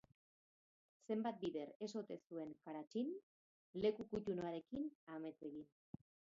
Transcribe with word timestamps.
Zenbat 1.09 1.37
bider 1.43 1.73
ez 1.89 1.91
ote 2.01 2.17
zuen 2.25 2.55
Karachin 2.65 3.13
leku 3.87 4.09
kutun 4.17 4.45
harekin 4.49 4.93
amets 5.19 5.39
egin? 5.53 5.73